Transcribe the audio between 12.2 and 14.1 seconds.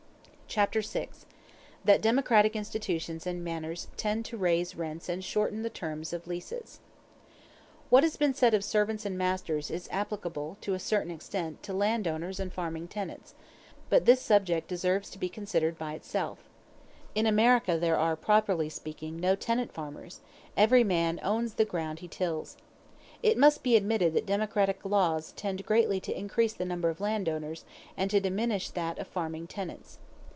and farming tenants; but